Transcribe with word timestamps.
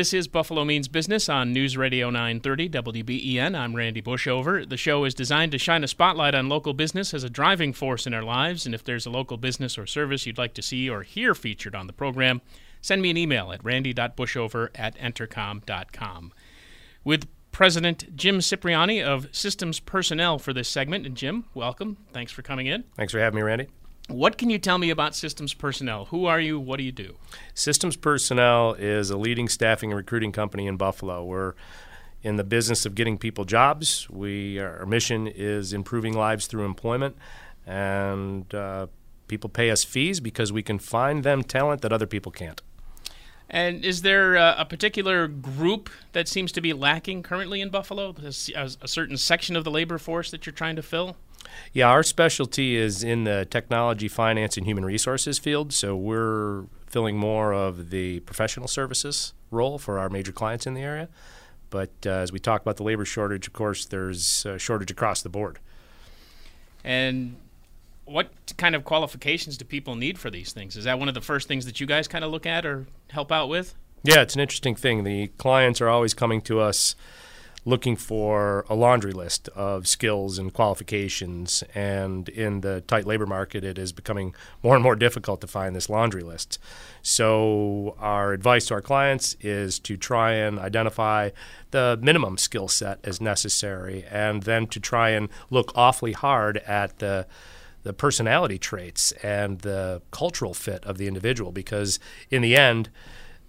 This 0.00 0.14
is 0.14 0.28
Buffalo 0.28 0.64
Means 0.64 0.88
Business 0.88 1.28
on 1.28 1.52
News 1.52 1.76
Radio 1.76 2.08
930 2.08 2.70
WBEN. 2.70 3.54
I'm 3.54 3.76
Randy 3.76 4.00
Bushover. 4.00 4.66
The 4.66 4.78
show 4.78 5.04
is 5.04 5.12
designed 5.12 5.52
to 5.52 5.58
shine 5.58 5.84
a 5.84 5.88
spotlight 5.88 6.34
on 6.34 6.48
local 6.48 6.72
business 6.72 7.12
as 7.12 7.22
a 7.22 7.28
driving 7.28 7.74
force 7.74 8.06
in 8.06 8.14
our 8.14 8.22
lives. 8.22 8.64
And 8.64 8.74
if 8.74 8.82
there's 8.82 9.04
a 9.04 9.10
local 9.10 9.36
business 9.36 9.76
or 9.76 9.84
service 9.84 10.24
you'd 10.24 10.38
like 10.38 10.54
to 10.54 10.62
see 10.62 10.88
or 10.88 11.02
hear 11.02 11.34
featured 11.34 11.74
on 11.74 11.86
the 11.86 11.92
program, 11.92 12.40
send 12.80 13.02
me 13.02 13.10
an 13.10 13.18
email 13.18 13.52
at 13.52 13.62
randy.bushover 13.62 14.70
at 14.74 14.96
entercom.com. 14.96 16.32
With 17.04 17.28
President 17.52 18.16
Jim 18.16 18.40
Cipriani 18.40 19.02
of 19.02 19.28
Systems 19.32 19.80
Personnel 19.80 20.38
for 20.38 20.54
this 20.54 20.70
segment. 20.70 21.04
And 21.04 21.14
Jim, 21.14 21.44
welcome. 21.52 21.98
Thanks 22.14 22.32
for 22.32 22.40
coming 22.40 22.68
in. 22.68 22.84
Thanks 22.96 23.12
for 23.12 23.18
having 23.18 23.36
me, 23.36 23.42
Randy. 23.42 23.68
What 24.10 24.38
can 24.38 24.50
you 24.50 24.58
tell 24.58 24.76
me 24.76 24.90
about 24.90 25.14
Systems 25.14 25.54
Personnel? 25.54 26.06
Who 26.06 26.26
are 26.26 26.40
you? 26.40 26.58
What 26.58 26.78
do 26.78 26.82
you 26.82 26.90
do? 26.90 27.14
Systems 27.54 27.96
Personnel 27.96 28.74
is 28.74 29.08
a 29.10 29.16
leading 29.16 29.48
staffing 29.48 29.92
and 29.92 29.96
recruiting 29.96 30.32
company 30.32 30.66
in 30.66 30.76
Buffalo. 30.76 31.24
We're 31.24 31.54
in 32.22 32.34
the 32.36 32.42
business 32.42 32.84
of 32.84 32.96
getting 32.96 33.18
people 33.18 33.44
jobs. 33.44 34.10
We 34.10 34.58
our 34.58 34.84
mission 34.84 35.28
is 35.28 35.72
improving 35.72 36.12
lives 36.14 36.48
through 36.48 36.64
employment, 36.64 37.16
and 37.66 38.52
uh, 38.52 38.88
people 39.28 39.48
pay 39.48 39.70
us 39.70 39.84
fees 39.84 40.18
because 40.18 40.52
we 40.52 40.62
can 40.62 40.80
find 40.80 41.22
them 41.22 41.44
talent 41.44 41.82
that 41.82 41.92
other 41.92 42.06
people 42.06 42.32
can't. 42.32 42.60
And 43.48 43.84
is 43.84 44.02
there 44.02 44.34
a, 44.34 44.56
a 44.58 44.64
particular 44.64 45.28
group 45.28 45.88
that 46.12 46.26
seems 46.26 46.50
to 46.52 46.60
be 46.60 46.72
lacking 46.72 47.22
currently 47.22 47.60
in 47.60 47.70
Buffalo? 47.70 48.14
A, 48.20 48.70
a 48.82 48.88
certain 48.88 49.16
section 49.16 49.54
of 49.54 49.62
the 49.62 49.70
labor 49.70 49.98
force 49.98 50.32
that 50.32 50.46
you're 50.46 50.52
trying 50.52 50.76
to 50.76 50.82
fill? 50.82 51.16
Yeah, 51.72 51.88
our 51.88 52.02
specialty 52.02 52.76
is 52.76 53.02
in 53.02 53.24
the 53.24 53.46
technology, 53.50 54.08
finance, 54.08 54.56
and 54.56 54.66
human 54.66 54.84
resources 54.84 55.38
field. 55.38 55.72
So 55.72 55.96
we're 55.96 56.64
filling 56.86 57.16
more 57.16 57.52
of 57.52 57.90
the 57.90 58.20
professional 58.20 58.68
services 58.68 59.32
role 59.50 59.78
for 59.78 59.98
our 59.98 60.08
major 60.08 60.32
clients 60.32 60.66
in 60.66 60.74
the 60.74 60.82
area. 60.82 61.08
But 61.70 61.90
uh, 62.04 62.10
as 62.10 62.32
we 62.32 62.40
talk 62.40 62.62
about 62.62 62.76
the 62.76 62.82
labor 62.82 63.04
shortage, 63.04 63.46
of 63.46 63.52
course, 63.52 63.84
there's 63.86 64.44
a 64.44 64.58
shortage 64.58 64.90
across 64.90 65.22
the 65.22 65.28
board. 65.28 65.60
And 66.82 67.36
what 68.04 68.32
kind 68.56 68.74
of 68.74 68.84
qualifications 68.84 69.56
do 69.56 69.64
people 69.64 69.94
need 69.94 70.18
for 70.18 70.30
these 70.30 70.52
things? 70.52 70.76
Is 70.76 70.84
that 70.84 70.98
one 70.98 71.08
of 71.08 71.14
the 71.14 71.20
first 71.20 71.46
things 71.46 71.64
that 71.66 71.80
you 71.80 71.86
guys 71.86 72.08
kind 72.08 72.24
of 72.24 72.32
look 72.32 72.44
at 72.44 72.66
or 72.66 72.86
help 73.10 73.30
out 73.30 73.48
with? 73.48 73.74
Yeah, 74.02 74.22
it's 74.22 74.34
an 74.34 74.40
interesting 74.40 74.74
thing. 74.74 75.04
The 75.04 75.28
clients 75.38 75.80
are 75.80 75.88
always 75.88 76.14
coming 76.14 76.40
to 76.42 76.58
us 76.58 76.96
looking 77.64 77.96
for 77.96 78.64
a 78.68 78.74
laundry 78.74 79.12
list 79.12 79.48
of 79.50 79.86
skills 79.86 80.38
and 80.38 80.52
qualifications. 80.52 81.62
And 81.74 82.28
in 82.28 82.60
the 82.60 82.82
tight 82.82 83.06
labor 83.06 83.26
market, 83.26 83.64
it 83.64 83.78
is 83.78 83.92
becoming 83.92 84.34
more 84.62 84.74
and 84.74 84.82
more 84.82 84.96
difficult 84.96 85.40
to 85.42 85.46
find 85.46 85.74
this 85.74 85.88
laundry 85.88 86.22
list. 86.22 86.58
So, 87.02 87.96
our 87.98 88.32
advice 88.32 88.66
to 88.66 88.74
our 88.74 88.82
clients 88.82 89.36
is 89.40 89.78
to 89.80 89.96
try 89.96 90.32
and 90.32 90.58
identify 90.58 91.30
the 91.70 91.98
minimum 92.02 92.38
skill 92.38 92.68
set 92.68 92.98
as 93.04 93.20
necessary, 93.20 94.04
and 94.10 94.42
then 94.42 94.66
to 94.68 94.80
try 94.80 95.10
and 95.10 95.28
look 95.50 95.72
awfully 95.74 96.12
hard 96.12 96.58
at 96.58 96.98
the 96.98 97.26
the 97.82 97.92
personality 97.94 98.58
traits 98.58 99.12
and 99.22 99.60
the 99.60 100.02
cultural 100.10 100.52
fit 100.52 100.84
of 100.84 100.98
the 100.98 101.06
individual 101.06 101.50
because 101.50 101.98
in 102.30 102.42
the 102.42 102.54
end 102.54 102.90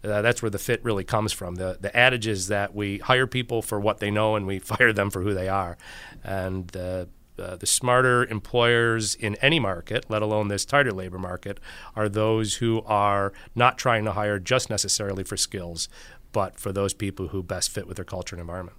uh, 0.03 0.21
that's 0.21 0.41
where 0.41 0.49
the 0.49 0.59
fit 0.59 0.83
really 0.83 1.03
comes 1.03 1.31
from. 1.31 1.55
The 1.55 1.77
the 1.79 1.95
adage 1.95 2.27
is 2.27 2.47
that 2.47 2.73
we 2.73 2.99
hire 2.99 3.27
people 3.27 3.61
for 3.61 3.79
what 3.79 3.99
they 3.99 4.11
know 4.11 4.35
and 4.35 4.47
we 4.47 4.59
fire 4.73 4.93
them 4.93 5.09
for 5.09 5.21
who 5.21 5.33
they 5.33 5.49
are, 5.49 5.77
and 6.23 6.67
the 6.69 7.09
uh, 7.39 7.55
the 7.55 7.65
smarter 7.65 8.25
employers 8.25 9.15
in 9.15 9.35
any 9.35 9.59
market, 9.59 10.05
let 10.09 10.21
alone 10.21 10.47
this 10.47 10.65
tighter 10.65 10.91
labor 10.91 11.17
market, 11.17 11.59
are 11.95 12.07
those 12.07 12.55
who 12.55 12.81
are 12.85 13.33
not 13.55 13.77
trying 13.77 14.05
to 14.05 14.11
hire 14.11 14.37
just 14.37 14.69
necessarily 14.69 15.23
for 15.23 15.37
skills, 15.37 15.89
but 16.31 16.59
for 16.59 16.71
those 16.71 16.93
people 16.93 17.29
who 17.29 17.41
best 17.41 17.71
fit 17.71 17.87
with 17.87 17.95
their 17.95 18.05
culture 18.05 18.35
and 18.35 18.41
environment. 18.41 18.77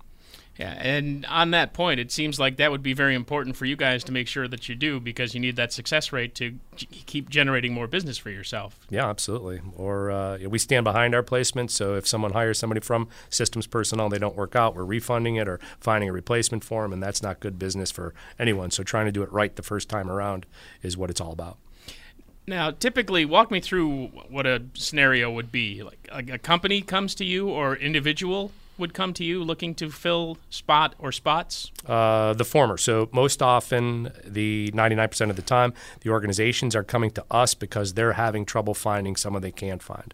Yeah, 0.58 0.74
and 0.78 1.24
on 1.26 1.52
that 1.52 1.72
point, 1.72 1.98
it 1.98 2.12
seems 2.12 2.38
like 2.38 2.58
that 2.58 2.70
would 2.70 2.82
be 2.82 2.92
very 2.92 3.14
important 3.14 3.56
for 3.56 3.64
you 3.64 3.74
guys 3.74 4.04
to 4.04 4.12
make 4.12 4.28
sure 4.28 4.46
that 4.48 4.68
you 4.68 4.74
do 4.74 5.00
because 5.00 5.32
you 5.34 5.40
need 5.40 5.56
that 5.56 5.72
success 5.72 6.12
rate 6.12 6.34
to 6.34 6.58
g- 6.76 6.86
keep 7.06 7.30
generating 7.30 7.72
more 7.72 7.86
business 7.86 8.18
for 8.18 8.28
yourself. 8.28 8.78
Yeah, 8.90 9.08
absolutely. 9.08 9.62
Or 9.76 10.10
uh, 10.10 10.38
we 10.46 10.58
stand 10.58 10.84
behind 10.84 11.14
our 11.14 11.22
placements. 11.22 11.70
So 11.70 11.94
if 11.94 12.06
someone 12.06 12.32
hires 12.32 12.58
somebody 12.58 12.82
from 12.82 13.08
systems 13.30 13.66
personnel 13.66 14.06
and 14.06 14.14
they 14.14 14.18
don't 14.18 14.36
work 14.36 14.54
out, 14.54 14.76
we're 14.76 14.84
refunding 14.84 15.36
it 15.36 15.48
or 15.48 15.58
finding 15.80 16.10
a 16.10 16.12
replacement 16.12 16.64
for 16.64 16.82
them, 16.82 16.92
and 16.92 17.02
that's 17.02 17.22
not 17.22 17.40
good 17.40 17.58
business 17.58 17.90
for 17.90 18.12
anyone. 18.38 18.70
So 18.70 18.82
trying 18.82 19.06
to 19.06 19.12
do 19.12 19.22
it 19.22 19.32
right 19.32 19.56
the 19.56 19.62
first 19.62 19.88
time 19.88 20.10
around 20.10 20.44
is 20.82 20.98
what 20.98 21.08
it's 21.08 21.20
all 21.20 21.32
about. 21.32 21.56
Now, 22.46 22.72
typically, 22.72 23.24
walk 23.24 23.50
me 23.50 23.60
through 23.60 24.08
what 24.28 24.46
a 24.46 24.62
scenario 24.74 25.30
would 25.30 25.50
be. 25.50 25.82
Like, 25.82 26.08
like 26.12 26.28
a 26.28 26.38
company 26.38 26.82
comes 26.82 27.14
to 27.14 27.24
you 27.24 27.48
or 27.48 27.76
individual 27.76 28.52
would 28.82 28.92
come 28.92 29.14
to 29.14 29.24
you 29.24 29.42
looking 29.42 29.74
to 29.76 29.88
fill 29.90 30.36
spot 30.50 30.94
or 30.98 31.10
spots? 31.10 31.72
Uh, 31.86 32.34
the 32.34 32.44
former. 32.44 32.76
So 32.76 33.08
most 33.12 33.40
often, 33.40 34.12
the 34.26 34.70
99% 34.74 35.30
of 35.30 35.36
the 35.36 35.42
time, 35.42 35.72
the 36.02 36.10
organizations 36.10 36.76
are 36.76 36.84
coming 36.84 37.10
to 37.12 37.24
us 37.30 37.54
because 37.54 37.94
they're 37.94 38.12
having 38.12 38.44
trouble 38.44 38.74
finding 38.74 39.16
someone 39.16 39.40
they 39.40 39.50
can't 39.50 39.82
find. 39.82 40.12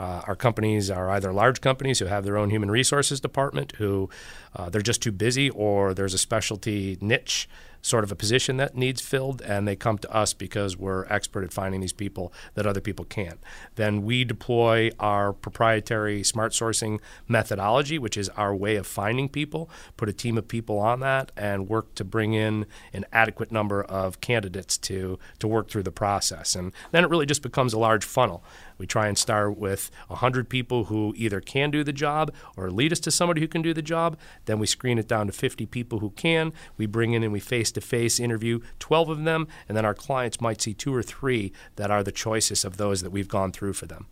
Uh, 0.00 0.22
our 0.26 0.34
companies 0.34 0.90
are 0.90 1.10
either 1.10 1.30
large 1.30 1.60
companies 1.60 1.98
who 1.98 2.06
have 2.06 2.24
their 2.24 2.38
own 2.38 2.48
human 2.48 2.70
resources 2.70 3.20
department, 3.20 3.72
who 3.76 4.08
uh, 4.56 4.70
they're 4.70 4.80
just 4.80 5.02
too 5.02 5.12
busy, 5.12 5.50
or 5.50 5.92
there's 5.92 6.14
a 6.14 6.18
specialty 6.18 6.96
niche 7.02 7.46
sort 7.82 8.04
of 8.04 8.12
a 8.12 8.14
position 8.14 8.56
that 8.58 8.76
needs 8.76 9.00
filled, 9.00 9.40
and 9.42 9.66
they 9.66 9.76
come 9.76 9.98
to 9.98 10.10
us 10.10 10.32
because 10.32 10.76
we're 10.76 11.04
expert 11.06 11.44
at 11.44 11.52
finding 11.52 11.80
these 11.80 11.92
people 11.92 12.32
that 12.54 12.66
other 12.66 12.80
people 12.80 13.04
can't. 13.04 13.40
Then 13.76 14.02
we 14.02 14.24
deploy 14.24 14.90
our 14.98 15.32
proprietary 15.32 16.22
smart 16.22 16.52
sourcing 16.52 17.00
methodology, 17.28 17.98
which 17.98 18.16
is 18.16 18.28
our 18.30 18.54
way 18.54 18.76
of 18.76 18.86
finding 18.86 19.28
people, 19.28 19.70
put 19.96 20.08
a 20.08 20.12
team 20.12 20.36
of 20.36 20.48
people 20.48 20.78
on 20.78 21.00
that, 21.00 21.32
and 21.36 21.68
work 21.68 21.94
to 21.94 22.04
bring 22.04 22.34
in 22.34 22.66
an 22.92 23.04
adequate 23.12 23.50
number 23.50 23.82
of 23.82 24.20
candidates 24.20 24.76
to, 24.78 25.18
to 25.38 25.48
work 25.48 25.70
through 25.70 25.84
the 25.84 25.92
process. 25.92 26.54
And 26.54 26.72
then 26.90 27.04
it 27.04 27.10
really 27.10 27.26
just 27.26 27.42
becomes 27.42 27.72
a 27.72 27.78
large 27.78 28.04
funnel. 28.04 28.42
We 28.80 28.86
try 28.86 29.08
and 29.08 29.18
start 29.18 29.58
with 29.58 29.90
100 30.08 30.48
people 30.48 30.84
who 30.84 31.12
either 31.14 31.42
can 31.42 31.70
do 31.70 31.84
the 31.84 31.92
job 31.92 32.32
or 32.56 32.70
lead 32.70 32.92
us 32.92 33.00
to 33.00 33.10
somebody 33.10 33.42
who 33.42 33.46
can 33.46 33.60
do 33.60 33.74
the 33.74 33.82
job. 33.82 34.16
Then 34.46 34.58
we 34.58 34.66
screen 34.66 34.98
it 34.98 35.06
down 35.06 35.26
to 35.26 35.34
50 35.34 35.66
people 35.66 35.98
who 35.98 36.08
can. 36.12 36.54
We 36.78 36.86
bring 36.86 37.12
in 37.12 37.22
and 37.22 37.30
we 37.30 37.40
face 37.40 37.70
to 37.72 37.82
face 37.82 38.18
interview 38.18 38.60
12 38.78 39.10
of 39.10 39.24
them, 39.24 39.48
and 39.68 39.76
then 39.76 39.84
our 39.84 39.92
clients 39.92 40.40
might 40.40 40.62
see 40.62 40.72
two 40.72 40.94
or 40.94 41.02
three 41.02 41.52
that 41.76 41.90
are 41.90 42.02
the 42.02 42.10
choicest 42.10 42.64
of 42.64 42.78
those 42.78 43.02
that 43.02 43.10
we've 43.10 43.28
gone 43.28 43.52
through 43.52 43.74
for 43.74 43.84
them. 43.84 44.06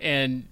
And 0.00 0.48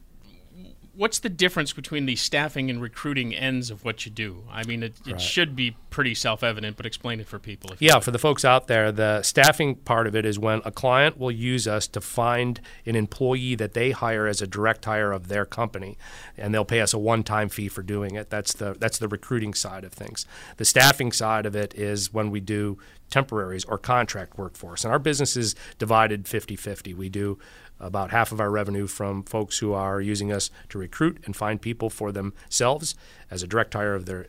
what's 0.95 1.19
the 1.19 1.29
difference 1.29 1.73
between 1.73 2.07
the 2.07 2.17
staffing 2.17 2.71
and 2.71 2.83
recruiting 2.83 3.35
ends 3.35 3.71
of 3.71 3.85
what 3.85 4.05
you 4.05 4.13
do? 4.13 4.45
I 4.51 4.65
mean, 4.65 4.83
it, 4.83 4.95
it 5.07 5.13
right. 5.13 5.21
should 5.21 5.55
be 5.55 5.77
pretty 5.91 6.15
self-evident, 6.15 6.77
but 6.77 6.87
explain 6.87 7.21
it 7.21 7.27
for 7.27 7.39
people. 7.39 7.71
yeah, 7.79 7.99
for 8.01 8.11
the 8.11 8.19
folks 8.19 8.45
out 8.45 8.67
there, 8.67 8.93
the 8.93 9.23
staffing 9.23 9.77
part 9.77 10.07
of 10.07 10.15
it 10.15 10.25
is 10.25 10.39
when 10.39 10.63
a 10.65 10.71
client 10.71 11.19
will 11.19 11.31
use 11.31 11.67
us 11.67 11.87
to 11.89 12.01
find 12.01 12.61
an 12.87 12.97
employee 12.97 13.55
that 13.55 13.75
they 13.75 13.91
hire 13.91 14.27
as 14.27 14.41
a 14.41 14.47
direct 14.47 14.85
hire 14.85 15.13
of 15.13 15.29
their 15.29 15.45
company, 15.45 15.97
and 16.37 16.55
they'll 16.55 16.65
pay 16.65 16.81
us 16.81 16.93
a 16.93 16.99
one-time 16.99 17.49
fee 17.49 17.69
for 17.69 17.83
doing 17.83 18.15
it. 18.15 18.31
That's 18.31 18.53
the 18.53 18.75
that's 18.79 18.99
the 18.99 19.09
recruiting 19.09 19.55
side 19.55 19.85
of 19.85 19.93
things. 19.93 20.27
The 20.57 20.65
staffing 20.65 21.13
side 21.13 21.47
of 21.47 21.57
it 21.57 21.75
is 21.75 22.13
when 22.13 22.31
we 22.31 22.41
do 22.41 22.79
temporaries 23.11 23.65
or 23.65 23.77
contract 23.77 24.39
workforce. 24.39 24.85
And 24.85 24.93
our 24.93 24.99
business 24.99 25.37
is 25.37 25.55
divided 25.79 26.29
50 26.29 26.57
50. 26.57 26.95
We 26.95 27.09
do 27.09 27.39
about 27.81 28.11
half 28.11 28.33
of 28.33 28.41
our 28.41 28.51
revenue 28.51 28.87
from 28.87 29.23
folks 29.23 29.59
who 29.59 29.73
are 29.73 30.01
using 30.01 30.33
us 30.33 30.51
to 30.69 30.79
recruit 30.79 31.21
and 31.25 31.35
find 31.35 31.61
people 31.61 31.91
for 31.91 32.13
themselves 32.13 32.95
as 33.31 33.43
a 33.43 33.47
direct 33.47 33.75
hire 33.75 33.95
of 33.95 34.07
their 34.07 34.27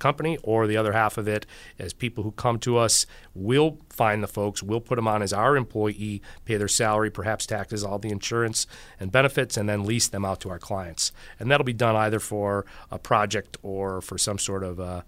company, 0.00 0.36
or 0.42 0.66
the 0.66 0.76
other 0.76 0.92
half 0.92 1.16
of 1.16 1.28
it 1.28 1.46
as 1.78 1.92
people 1.92 2.24
who 2.24 2.32
come 2.32 2.58
to 2.58 2.76
us. 2.76 3.06
We'll 3.34 3.78
find 3.90 4.22
the 4.22 4.26
folks, 4.26 4.62
we'll 4.62 4.80
put 4.80 4.96
them 4.96 5.06
on 5.06 5.22
as 5.22 5.32
our 5.32 5.56
employee, 5.56 6.22
pay 6.44 6.56
their 6.56 6.66
salary, 6.66 7.10
perhaps 7.10 7.46
taxes, 7.46 7.84
all 7.84 8.00
the 8.00 8.08
insurance 8.08 8.66
and 8.98 9.12
benefits, 9.12 9.56
and 9.56 9.68
then 9.68 9.84
lease 9.84 10.08
them 10.08 10.24
out 10.24 10.40
to 10.40 10.50
our 10.50 10.58
clients. 10.58 11.12
And 11.38 11.50
that'll 11.50 11.64
be 11.64 11.72
done 11.72 11.94
either 11.94 12.18
for 12.18 12.66
a 12.90 12.98
project 12.98 13.58
or 13.62 14.00
for 14.00 14.18
some 14.18 14.38
sort 14.38 14.64
of 14.64 14.80
a 14.80 15.04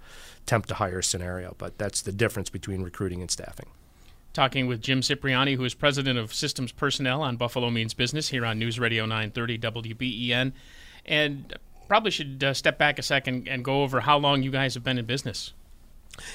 temp 0.47 0.67
to 0.67 0.75
hire 0.75 1.03
scenario. 1.03 1.57
But 1.59 1.79
that's 1.79 2.03
the 2.03 2.13
difference 2.13 2.51
between 2.51 2.83
recruiting 2.83 3.21
and 3.21 3.31
staffing 3.31 3.71
talking 4.33 4.67
with 4.67 4.81
Jim 4.81 5.03
Cipriani, 5.03 5.55
who 5.55 5.65
is 5.65 5.75
president 5.75 6.19
of 6.19 6.33
Systems 6.33 6.73
Personnel 6.73 7.23
on 7.23 7.37
Buffalo 7.37 7.71
Means 7.71 7.95
Business 7.95 8.29
here 8.29 8.45
on 8.45 8.59
News 8.59 8.79
Radio 8.79 9.05
930 9.05 9.59
WBEN. 9.59 10.53
And 11.05 11.55
probably 11.89 12.11
should 12.11 12.43
uh, 12.43 12.55
step 12.55 12.79
back 12.79 12.99
a 12.99 13.03
second 13.03 13.49
and 13.49 13.65
go 13.65 13.83
over 13.83 14.01
how 14.01 14.19
long 14.19 14.43
you 14.43 14.51
guys 14.51 14.75
have 14.75 14.85
been 14.85 14.99
in 14.99 15.05
business. 15.05 15.53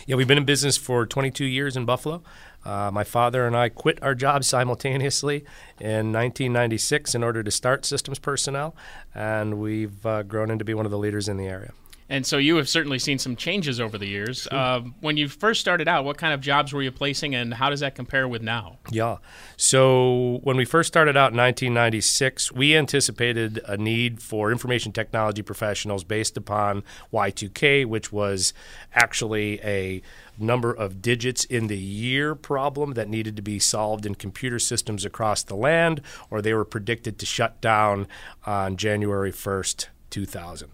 Yeah, 0.05 0.15
we've 0.15 0.27
been 0.27 0.37
in 0.37 0.45
business 0.45 0.77
for 0.77 1.05
22 1.05 1.45
years 1.45 1.77
in 1.77 1.85
Buffalo. 1.85 2.23
Uh, 2.65 2.89
my 2.91 3.03
father 3.03 3.45
and 3.45 3.55
I 3.55 3.69
quit 3.69 4.01
our 4.01 4.15
jobs 4.15 4.47
simultaneously 4.47 5.45
in 5.79 6.11
1996 6.11 7.15
in 7.15 7.23
order 7.23 7.43
to 7.43 7.51
start 7.51 7.85
Systems 7.85 8.19
Personnel, 8.19 8.75
and 9.13 9.59
we've 9.59 10.05
uh, 10.05 10.23
grown 10.23 10.49
into 10.49 10.65
be 10.65 10.73
one 10.73 10.85
of 10.85 10.91
the 10.91 10.97
leaders 10.97 11.27
in 11.27 11.37
the 11.37 11.45
area. 11.45 11.73
And 12.09 12.25
so 12.25 12.37
you 12.37 12.55
have 12.55 12.69
certainly 12.69 12.99
seen 12.99 13.19
some 13.19 13.35
changes 13.35 13.79
over 13.79 13.97
the 13.97 14.07
years. 14.07 14.47
Uh, 14.47 14.81
when 15.01 15.17
you 15.17 15.27
first 15.27 15.59
started 15.59 15.87
out, 15.87 16.05
what 16.05 16.17
kind 16.17 16.33
of 16.33 16.39
jobs 16.39 16.71
were 16.71 16.81
you 16.81 16.91
placing, 16.91 17.35
and 17.35 17.53
how 17.53 17.69
does 17.69 17.81
that 17.81 17.95
compare 17.95 18.27
with 18.27 18.41
now? 18.41 18.77
Yeah. 18.89 19.17
So 19.57 20.39
when 20.43 20.55
we 20.55 20.65
first 20.65 20.87
started 20.87 21.17
out 21.17 21.31
in 21.31 21.37
1996, 21.37 22.51
we 22.51 22.75
anticipated 22.75 23.59
a 23.65 23.77
need 23.77 24.21
for 24.21 24.51
information 24.51 24.91
technology 24.91 25.41
professionals 25.41 26.03
based 26.03 26.37
upon 26.37 26.83
Y2K, 27.11 27.85
which 27.85 28.11
was 28.11 28.53
actually 28.93 29.59
a 29.61 30.01
number 30.39 30.71
of 30.71 31.01
digits 31.01 31.45
in 31.45 31.67
the 31.67 31.77
year 31.77 32.35
problem 32.35 32.93
that 32.93 33.09
needed 33.09 33.35
to 33.35 33.41
be 33.41 33.59
solved 33.59 34.05
in 34.05 34.15
computer 34.15 34.59
systems 34.59 35.03
across 35.03 35.43
the 35.43 35.55
land, 35.55 36.01
or 36.29 36.41
they 36.41 36.53
were 36.53 36.65
predicted 36.65 37.17
to 37.19 37.25
shut 37.25 37.59
down 37.59 38.07
on 38.45 38.77
January 38.77 39.31
1st, 39.31 39.87
2000. 40.09 40.69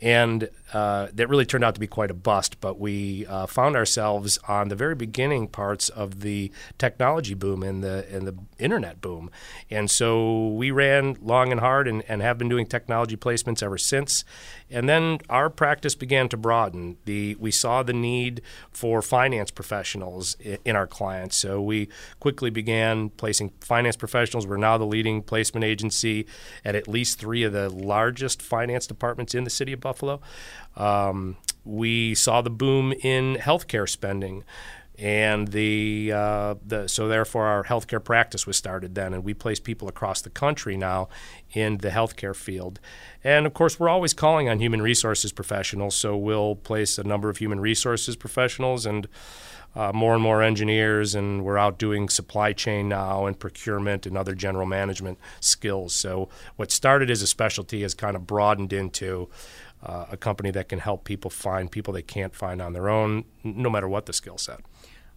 And 0.00 0.48
uh, 0.72 1.08
that 1.12 1.28
really 1.28 1.46
turned 1.46 1.64
out 1.64 1.74
to 1.74 1.80
be 1.80 1.86
quite 1.86 2.10
a 2.10 2.14
bust, 2.14 2.60
but 2.60 2.78
we 2.78 3.24
uh, 3.26 3.46
found 3.46 3.76
ourselves 3.76 4.38
on 4.48 4.68
the 4.68 4.74
very 4.74 4.94
beginning 4.94 5.46
parts 5.48 5.88
of 5.88 6.20
the 6.20 6.50
technology 6.78 7.34
boom 7.34 7.62
and 7.62 7.84
the, 7.84 8.06
and 8.10 8.26
the 8.26 8.34
internet 8.58 9.00
boom. 9.00 9.30
And 9.70 9.90
so 9.90 10.48
we 10.48 10.70
ran 10.70 11.16
long 11.22 11.52
and 11.52 11.60
hard 11.60 11.86
and, 11.86 12.02
and 12.08 12.20
have 12.22 12.38
been 12.38 12.48
doing 12.48 12.66
technology 12.66 13.16
placements 13.16 13.62
ever 13.62 13.78
since. 13.78 14.24
And 14.68 14.88
then 14.88 15.18
our 15.30 15.48
practice 15.48 15.94
began 15.94 16.28
to 16.30 16.36
broaden. 16.36 16.96
The, 17.04 17.36
we 17.36 17.52
saw 17.52 17.82
the 17.82 17.92
need 17.92 18.42
for 18.72 19.02
finance 19.02 19.52
professionals 19.52 20.34
in, 20.40 20.58
in 20.64 20.76
our 20.76 20.86
clients. 20.86 21.36
So 21.36 21.62
we 21.62 21.88
quickly 22.18 22.50
began 22.50 23.10
placing 23.10 23.50
finance 23.60 23.96
professionals. 23.96 24.46
We're 24.46 24.56
now 24.56 24.78
the 24.78 24.86
leading 24.86 25.22
placement 25.22 25.64
agency 25.64 26.26
at 26.64 26.74
at 26.74 26.88
least 26.88 27.20
three 27.20 27.44
of 27.44 27.52
the 27.52 27.68
largest 27.70 28.42
finance 28.42 28.86
departments 28.86 29.34
in 29.34 29.44
the 29.44 29.50
city 29.50 29.72
of 29.72 29.80
Buffalo. 29.80 30.20
Um, 30.76 31.36
we 31.64 32.14
saw 32.14 32.42
the 32.42 32.50
boom 32.50 32.92
in 32.92 33.36
healthcare 33.36 33.88
spending 33.88 34.44
and 34.98 35.48
the, 35.48 36.10
uh, 36.12 36.54
the 36.64 36.88
so 36.88 37.08
therefore 37.08 37.46
our 37.46 37.64
healthcare 37.64 38.02
practice 38.02 38.46
was 38.46 38.56
started 38.56 38.94
then, 38.94 39.12
and 39.12 39.24
we 39.24 39.34
place 39.34 39.60
people 39.60 39.88
across 39.88 40.22
the 40.22 40.30
country 40.30 40.76
now 40.76 41.08
in 41.52 41.78
the 41.78 41.90
healthcare 41.90 42.34
field, 42.34 42.80
and 43.22 43.46
of 43.46 43.52
course 43.52 43.78
we're 43.78 43.90
always 43.90 44.14
calling 44.14 44.48
on 44.48 44.58
human 44.58 44.80
resources 44.80 45.32
professionals, 45.32 45.94
so 45.94 46.16
we'll 46.16 46.56
place 46.56 46.98
a 46.98 47.04
number 47.04 47.28
of 47.28 47.36
human 47.38 47.60
resources 47.60 48.16
professionals 48.16 48.86
and. 48.86 49.06
Uh, 49.74 49.92
more 49.92 50.14
and 50.14 50.22
more 50.22 50.42
engineers, 50.42 51.14
and 51.14 51.44
we're 51.44 51.58
out 51.58 51.78
doing 51.78 52.08
supply 52.08 52.50
chain 52.50 52.88
now 52.88 53.26
and 53.26 53.38
procurement 53.38 54.06
and 54.06 54.16
other 54.16 54.34
general 54.34 54.64
management 54.64 55.18
skills. 55.38 55.92
So, 55.94 56.30
what 56.56 56.70
started 56.70 57.10
as 57.10 57.20
a 57.20 57.26
specialty 57.26 57.82
has 57.82 57.92
kind 57.92 58.16
of 58.16 58.26
broadened 58.26 58.72
into 58.72 59.28
uh, 59.82 60.06
a 60.10 60.16
company 60.16 60.50
that 60.50 60.68
can 60.68 60.78
help 60.78 61.04
people 61.04 61.30
find 61.30 61.70
people 61.70 61.92
they 61.92 62.02
can't 62.02 62.34
find 62.34 62.60
on 62.60 62.72
their 62.72 62.88
own, 62.88 63.24
no 63.44 63.70
matter 63.70 63.88
what 63.88 64.06
the 64.06 64.12
skill 64.12 64.38
set. 64.38 64.60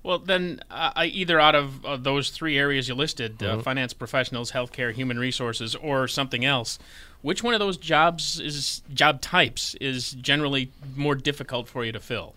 Well, 0.02 0.20
then, 0.20 0.62
uh, 0.72 0.92
either 1.06 1.42
out 1.42 1.56
of 1.56 1.86
uh, 1.86 1.98
those 1.98 2.30
three 2.30 2.58
areas 2.58 2.88
you 2.88 2.96
listed 2.96 3.44
uh, 3.44 3.54
mm-hmm. 3.54 3.62
finance 3.62 3.94
professionals, 3.94 4.54
healthcare, 4.54 4.94
human 4.94 5.20
resources, 5.20 5.76
or 5.76 6.08
something 6.08 6.46
else 6.46 6.80
which 7.22 7.44
one 7.44 7.54
of 7.54 7.60
those 7.60 7.78
jobs 7.78 8.40
is 8.40 8.82
job 8.94 9.22
types 9.22 9.76
is 9.76 10.12
generally 10.12 10.72
more 10.96 11.16
difficult 11.16 11.68
for 11.68 11.84
you 11.84 11.92
to 11.92 12.00
fill? 12.00 12.36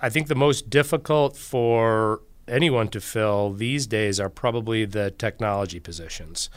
I 0.00 0.08
think 0.10 0.28
the 0.28 0.34
most 0.34 0.70
difficult 0.70 1.36
for 1.36 2.20
anyone 2.48 2.88
to 2.88 3.00
fill 3.00 3.52
these 3.52 3.86
days 3.86 4.18
are 4.18 4.30
probably 4.30 4.84
the 4.84 5.10
technology 5.10 5.80
positions. 5.80 6.50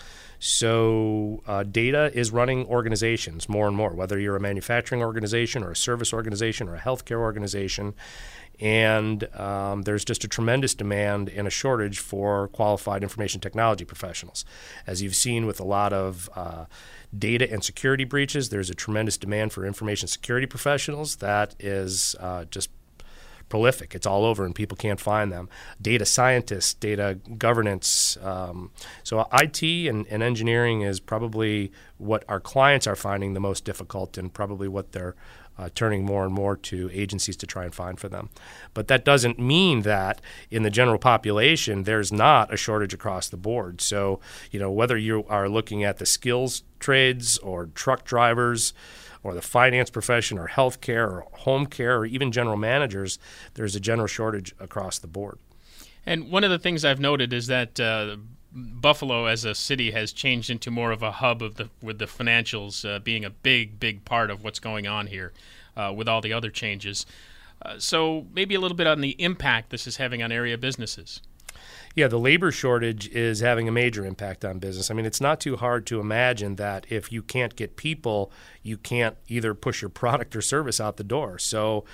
So, 0.46 1.42
uh, 1.48 1.64
data 1.64 2.12
is 2.14 2.32
running 2.32 2.66
organizations 2.66 3.48
more 3.48 3.66
and 3.66 3.78
more, 3.78 3.92
whether 3.94 4.20
you're 4.20 4.36
a 4.36 4.42
manufacturing 4.42 5.02
organization 5.02 5.64
or 5.64 5.72
a 5.72 5.76
service 5.76 6.12
organization 6.12 6.68
or 6.68 6.76
a 6.76 6.80
healthcare 6.82 7.20
organization. 7.20 7.94
And 8.60 9.24
um, 9.40 9.84
there's 9.84 10.04
just 10.04 10.26
a 10.26 10.28
tremendous 10.28 10.74
demand 10.74 11.30
and 11.30 11.48
a 11.48 11.50
shortage 11.50 12.00
for 12.00 12.50
qualified 12.50 13.04
information 13.04 13.40
technology 13.40 13.86
professionals. 13.86 14.44
As 14.86 15.02
you've 15.02 15.16
seen 15.16 15.46
with 15.46 15.62
a 15.62 15.64
lot 15.64 15.94
of 15.94 16.30
uh, 16.36 16.66
data 17.18 17.50
and 17.50 17.64
security 17.64 18.04
breaches, 18.04 18.50
there's 18.50 18.70
a 18.70 18.76
tremendous 18.76 19.18
demand 19.18 19.54
for 19.54 19.66
information 19.66 20.10
security 20.10 20.46
professionals 20.46 21.16
that 21.18 21.56
is 21.58 22.18
uh, 22.20 22.44
just 22.52 22.70
prolific. 23.54 23.94
It's 23.94 24.08
all 24.08 24.26
over, 24.26 24.46
and 24.48 24.56
people 24.56 24.76
can't 24.76 25.00
find 25.00 25.32
them. 25.32 25.48
Data 25.80 26.08
scientists, 26.08 26.74
data 26.74 27.20
governance. 27.38 28.18
Um, 28.24 28.72
so 29.04 29.28
IT 29.32 29.62
and, 29.62 30.08
and, 30.08 30.24
engineering 30.24 30.82
is 30.82 31.00
probably 31.00 31.72
what 32.00 32.24
our 32.28 32.40
clients 32.40 32.88
are 32.88 32.96
finding 32.96 33.36
the 33.36 33.40
most 33.40 33.64
difficult, 33.64 34.18
and 34.18 34.34
probably 34.34 34.68
what 34.68 34.92
they're 34.92 35.16
uh, 35.58 35.70
turning 35.76 36.04
more 36.06 36.26
and 36.26 36.34
more 36.34 36.56
to 36.58 36.90
agencies 36.94 37.38
to 37.38 37.48
try 37.48 37.64
and 37.64 37.74
find 37.74 38.00
for 38.00 38.10
them. 38.10 38.30
But 38.74 38.88
that 38.88 39.06
doesn't 39.06 39.40
mean 39.40 39.82
that 39.82 40.22
in 40.50 40.64
the 40.64 40.70
general 40.70 40.98
population 40.98 41.84
there's 41.84 42.12
not 42.12 42.54
a 42.54 42.58
shortage 42.58 42.94
across 42.94 43.30
the 43.30 43.38
board. 43.38 43.82
So 43.82 44.20
you 44.52 44.60
know 44.60 44.72
whether 44.72 44.98
you 44.98 45.26
are 45.30 45.50
looking 45.50 45.84
at 45.84 45.98
the 45.98 46.06
skills 46.06 46.64
trades 46.80 47.38
or 47.40 47.68
truck 47.68 48.04
drivers 48.04 48.74
or 49.24 49.34
the 49.34 49.42
finance 49.42 49.90
profession 49.90 50.38
or 50.38 50.50
healthcare 50.50 51.08
or 51.08 51.26
home 51.40 51.66
care 51.66 51.98
or 51.98 52.06
even 52.06 52.32
general 52.32 52.58
managers, 52.58 53.18
there's 53.54 53.76
a 53.76 53.80
general 53.80 54.08
shortage 54.08 54.54
across 54.60 55.00
the 55.00 55.08
board. 55.08 55.40
And 56.06 56.30
one 56.30 56.44
of 56.44 56.52
the 56.52 56.60
things 56.60 56.84
I've 56.84 57.00
noted 57.00 57.32
is 57.32 57.48
that 57.48 57.80
uh, 57.80 58.18
Buffalo 58.56 59.26
as 59.26 59.46
a 59.46 59.56
city 59.56 59.92
has 59.92 60.14
changed 60.14 60.50
into 60.50 60.70
more 60.70 60.92
of 60.92 61.02
a 61.02 61.12
hub 61.12 61.42
of 61.42 61.56
the 61.56 61.70
with 61.82 61.98
the 62.00 62.06
financials 62.06 62.88
uh, 62.88 63.00
being 63.00 63.26
a 63.26 63.30
big, 63.30 63.80
big 63.80 64.06
part 64.06 64.30
of 64.30 64.44
what's 64.44 64.60
going 64.60 64.86
on 64.86 65.08
here, 65.08 65.34
uh, 65.76 65.92
with 65.96 66.08
all 66.08 66.22
the 66.22 66.34
other 66.34 66.52
changes. 66.52 67.06
Uh, 67.62 67.80
so 67.80 68.28
maybe 68.34 68.56
a 68.56 68.60
little 68.60 68.78
bit 68.78 68.88
on 68.88 69.02
the 69.02 69.22
impact 69.22 69.70
this 69.70 69.88
is 69.88 69.98
having 69.98 70.22
on 70.22 70.32
area 70.32 70.58
businesses. 70.58 71.22
Yeah, 71.96 72.08
the 72.08 72.18
labor 72.18 72.52
shortage 72.52 73.08
is 73.10 73.42
having 73.42 73.68
a 73.68 73.72
major 73.72 74.04
impact 74.04 74.44
on 74.44 74.58
business. 74.58 74.90
I 74.90 74.96
mean, 74.96 75.06
it's 75.06 75.22
not 75.22 75.40
too 75.40 75.58
hard 75.58 75.86
to 75.88 76.00
imagine 76.00 76.56
that 76.56 76.88
if 76.90 77.12
you 77.12 77.22
can't 77.22 77.56
get 77.56 77.76
people, 77.76 78.32
you 78.64 78.78
can't 78.78 79.16
either 79.28 79.54
push 79.54 79.82
your 79.82 79.90
product 80.04 80.36
or 80.36 80.42
service 80.42 80.82
out 80.82 80.98
the 80.98 81.04
door. 81.04 81.38
So, 81.38 81.86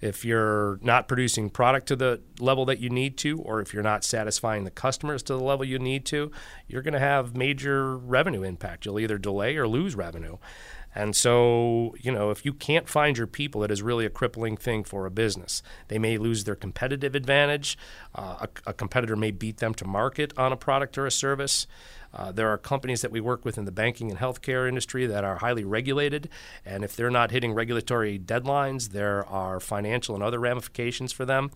if 0.00 0.24
you're 0.24 0.78
not 0.82 1.08
producing 1.08 1.50
product 1.50 1.86
to 1.88 1.96
the 1.96 2.20
level 2.38 2.64
that 2.66 2.78
you 2.78 2.88
need 2.88 3.18
to, 3.18 3.38
or 3.40 3.60
if 3.60 3.74
you're 3.74 3.82
not 3.82 4.02
satisfying 4.02 4.64
the 4.64 4.70
customers 4.70 5.22
to 5.24 5.34
the 5.34 5.42
level 5.42 5.64
you 5.64 5.78
need 5.78 6.06
to, 6.06 6.30
you're 6.66 6.80
going 6.80 6.94
to 6.94 6.98
have 7.00 7.36
major 7.36 7.98
revenue 7.98 8.42
impact. 8.42 8.86
You'll 8.86 8.98
either 8.98 9.18
delay 9.18 9.56
or 9.56 9.68
lose 9.68 9.94
revenue. 9.94 10.38
And 10.94 11.14
so, 11.14 11.94
you 12.00 12.10
know, 12.10 12.30
if 12.30 12.44
you 12.44 12.52
can't 12.52 12.88
find 12.88 13.16
your 13.16 13.26
people, 13.26 13.62
it 13.62 13.70
is 13.70 13.82
really 13.82 14.04
a 14.04 14.10
crippling 14.10 14.56
thing 14.56 14.82
for 14.82 15.06
a 15.06 15.10
business. 15.10 15.62
They 15.88 15.98
may 15.98 16.18
lose 16.18 16.44
their 16.44 16.56
competitive 16.56 17.14
advantage. 17.14 17.78
Uh, 18.14 18.46
a, 18.66 18.70
a, 18.70 18.72
competitor 18.72 19.14
may 19.14 19.30
beat 19.30 19.58
them 19.58 19.72
to 19.74 19.86
market 19.86 20.32
on 20.36 20.52
a 20.52 20.56
product 20.56 20.98
or 20.98 21.06
a 21.06 21.10
service. 21.10 21.68
Uh, 22.12 22.32
there 22.32 22.48
are 22.48 22.58
companies 22.58 23.02
that 23.02 23.12
we 23.12 23.20
work 23.20 23.44
with 23.44 23.56
in 23.56 23.66
the 23.66 23.72
banking 23.72 24.10
and 24.10 24.18
healthcare 24.18 24.68
industry 24.68 25.06
that 25.06 25.22
are 25.22 25.36
highly 25.36 25.64
regulated, 25.64 26.28
and 26.66 26.82
if 26.82 26.96
they're 26.96 27.10
not 27.10 27.30
hitting 27.30 27.52
regulatory 27.52 28.18
deadlines, 28.18 28.90
there 28.90 29.24
are 29.28 29.60
financial 29.60 30.16
and 30.16 30.24
other 30.24 30.40
ramifications 30.40 31.12
for 31.12 31.24
them. 31.24 31.52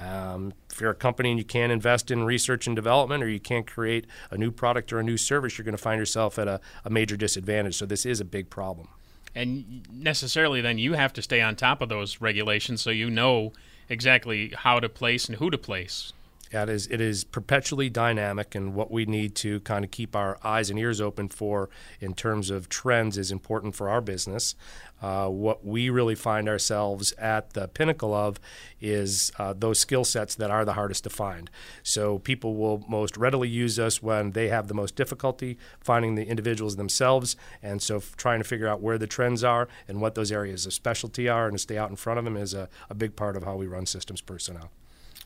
Um, 0.00 0.54
if 0.70 0.80
you're 0.80 0.90
a 0.90 0.94
company 0.94 1.30
and 1.30 1.38
you 1.38 1.44
can't 1.44 1.70
invest 1.70 2.10
in 2.10 2.24
research 2.24 2.66
and 2.66 2.74
development 2.74 3.22
or 3.22 3.28
you 3.28 3.40
can't 3.40 3.66
create 3.66 4.06
a 4.30 4.38
new 4.38 4.50
product 4.50 4.92
or 4.92 4.98
a 4.98 5.02
new 5.02 5.16
service, 5.16 5.58
you're 5.58 5.64
going 5.64 5.76
to 5.76 5.82
find 5.82 5.98
yourself 5.98 6.38
at 6.38 6.48
a, 6.48 6.60
a 6.84 6.90
major 6.90 7.16
disadvantage. 7.16 7.76
So 7.76 7.86
this 7.86 8.06
is 8.06 8.20
a 8.20 8.24
big 8.24 8.48
problem. 8.48 8.88
And 9.34 9.86
necessarily, 9.92 10.60
then 10.60 10.78
you 10.78 10.94
have 10.94 11.12
to 11.12 11.22
stay 11.22 11.40
on 11.40 11.54
top 11.54 11.82
of 11.82 11.88
those 11.88 12.20
regulations 12.20 12.80
so 12.80 12.90
you 12.90 13.10
know 13.10 13.52
exactly 13.88 14.52
how 14.56 14.80
to 14.80 14.88
place 14.88 15.28
and 15.28 15.36
who 15.38 15.50
to 15.50 15.58
place. 15.58 16.12
It 16.52 16.68
is, 16.68 16.88
it 16.88 17.00
is 17.00 17.22
perpetually 17.22 17.88
dynamic, 17.88 18.56
and 18.56 18.74
what 18.74 18.90
we 18.90 19.06
need 19.06 19.36
to 19.36 19.60
kind 19.60 19.84
of 19.84 19.92
keep 19.92 20.16
our 20.16 20.36
eyes 20.42 20.68
and 20.68 20.78
ears 20.80 21.00
open 21.00 21.28
for 21.28 21.70
in 22.00 22.12
terms 22.12 22.50
of 22.50 22.68
trends 22.68 23.16
is 23.16 23.30
important 23.30 23.76
for 23.76 23.88
our 23.88 24.00
business. 24.00 24.56
Uh, 25.00 25.28
what 25.28 25.64
we 25.64 25.90
really 25.90 26.16
find 26.16 26.48
ourselves 26.48 27.12
at 27.12 27.52
the 27.52 27.68
pinnacle 27.68 28.12
of 28.12 28.40
is 28.80 29.30
uh, 29.38 29.54
those 29.56 29.78
skill 29.78 30.04
sets 30.04 30.34
that 30.34 30.50
are 30.50 30.64
the 30.64 30.72
hardest 30.72 31.04
to 31.04 31.10
find. 31.10 31.48
So 31.84 32.18
people 32.18 32.56
will 32.56 32.84
most 32.88 33.16
readily 33.16 33.48
use 33.48 33.78
us 33.78 34.02
when 34.02 34.32
they 34.32 34.48
have 34.48 34.66
the 34.66 34.74
most 34.74 34.96
difficulty 34.96 35.56
finding 35.80 36.16
the 36.16 36.26
individuals 36.26 36.74
themselves, 36.74 37.36
and 37.62 37.80
so 37.80 37.98
f- 37.98 38.16
trying 38.16 38.40
to 38.40 38.44
figure 38.44 38.66
out 38.66 38.80
where 38.82 38.98
the 38.98 39.06
trends 39.06 39.44
are 39.44 39.68
and 39.86 40.00
what 40.00 40.16
those 40.16 40.32
areas 40.32 40.66
of 40.66 40.72
specialty 40.72 41.28
are, 41.28 41.46
and 41.46 41.54
to 41.54 41.58
stay 41.58 41.78
out 41.78 41.90
in 41.90 41.96
front 41.96 42.18
of 42.18 42.24
them 42.24 42.36
is 42.36 42.54
a, 42.54 42.68
a 42.90 42.94
big 42.94 43.14
part 43.14 43.36
of 43.36 43.44
how 43.44 43.54
we 43.54 43.68
run 43.68 43.86
systems 43.86 44.20
personnel. 44.20 44.72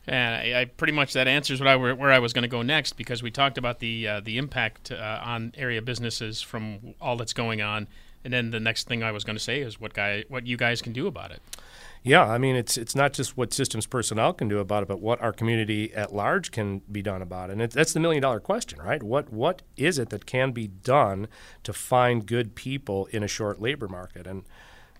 And 0.07 0.35
I, 0.35 0.61
I, 0.61 0.65
pretty 0.65 0.93
much 0.93 1.13
that 1.13 1.27
answers 1.27 1.59
what 1.59 1.67
I 1.67 1.75
were, 1.75 1.95
where 1.95 2.11
I 2.11 2.19
was 2.19 2.31
going 2.31 2.43
to 2.43 2.47
go 2.47 2.61
next 2.61 2.93
because 2.93 3.23
we 3.23 3.31
talked 3.31 3.57
about 3.57 3.79
the 3.79 4.07
uh, 4.07 4.19
the 4.19 4.37
impact 4.37 4.91
uh, 4.91 5.19
on 5.23 5.53
area 5.57 5.81
businesses 5.81 6.41
from 6.41 6.93
all 7.01 7.17
that's 7.17 7.33
going 7.33 7.61
on, 7.61 7.87
And 8.25 8.33
then 8.33 8.49
the 8.49 8.59
next 8.59 8.87
thing 8.87 9.03
I 9.03 9.11
was 9.11 9.23
going 9.23 9.35
to 9.35 9.43
say 9.43 9.61
is 9.61 9.79
what 9.79 9.93
guy, 9.93 10.25
what 10.29 10.47
you 10.47 10.57
guys 10.57 10.81
can 10.81 10.93
do 10.93 11.05
about 11.05 11.31
it. 11.31 11.41
Yeah, 12.01 12.23
I 12.23 12.37
mean 12.37 12.55
it's 12.55 12.77
it's 12.77 12.95
not 12.95 13.13
just 13.13 13.35
what 13.35 13.51
systems 13.51 13.87
personnel 13.87 14.33
can 14.33 14.47
do 14.47 14.59
about 14.59 14.83
it, 14.83 14.87
but 14.87 14.99
what 14.99 15.19
our 15.21 15.31
community 15.31 15.91
at 15.93 16.13
large 16.13 16.51
can 16.51 16.83
be 16.91 17.01
done 17.01 17.23
about 17.23 17.49
it. 17.49 17.53
And 17.53 17.61
it, 17.63 17.71
that's 17.71 17.93
the 17.93 17.99
million 17.99 18.21
dollar 18.21 18.39
question, 18.39 18.79
right? 18.79 19.01
What 19.01 19.33
what 19.33 19.63
is 19.75 19.97
it 19.97 20.09
that 20.09 20.27
can 20.27 20.51
be 20.51 20.67
done 20.67 21.27
to 21.63 21.73
find 21.73 22.25
good 22.25 22.53
people 22.53 23.07
in 23.07 23.23
a 23.23 23.27
short 23.27 23.59
labor 23.59 23.87
market? 23.87 24.27
And 24.27 24.43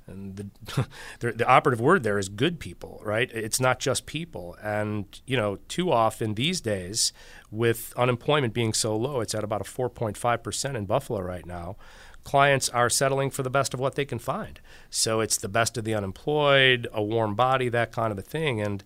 and 0.08 0.36
the, 1.20 1.32
the, 1.32 1.48
operative 1.48 1.82
word 1.82 2.04
there 2.04 2.20
is 2.20 2.30
good 2.30 2.60
people, 2.60 3.02
right? 3.04 3.32
It's 3.34 3.60
not 3.60 3.80
just 3.80 4.06
people. 4.06 4.56
And 4.62 5.20
you 5.26 5.36
know, 5.36 5.58
too 5.68 5.92
often 5.92 6.36
these 6.36 6.62
days, 6.62 7.12
with 7.50 7.94
unemployment 7.98 8.54
being 8.54 8.74
so 8.74 8.96
low, 8.96 9.22
it's 9.22 9.34
at 9.34 9.44
about 9.44 9.62
a 9.62 9.64
4.5 9.64 10.44
percent 10.44 10.78
in 10.78 10.86
Buffalo 10.86 11.22
right 11.22 11.46
now 11.46 11.78
clients 12.26 12.68
are 12.70 12.90
settling 12.90 13.30
for 13.30 13.44
the 13.44 13.50
best 13.50 13.74
of 13.74 13.80
what 13.80 13.96
they 13.96 14.04
can 14.04 14.20
find. 14.20 14.60
So 14.90 15.22
it's 15.22 15.38
the 15.38 15.48
best 15.48 15.78
of 15.78 15.86
the 15.86 15.94
unemployed, 15.94 16.88
a 16.92 17.02
warm 17.02 17.36
body, 17.36 17.70
that 17.70 17.94
kind 17.94 18.12
of 18.12 18.18
a 18.18 18.24
thing. 18.24 18.60
And 18.60 18.84